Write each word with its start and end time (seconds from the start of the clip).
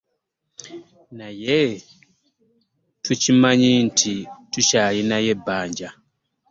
Naye 1.17 1.59
tukimanyi 3.03 3.71
nti 3.87 4.13
tukyalina 4.51 5.17
ebbanja. 5.33 5.89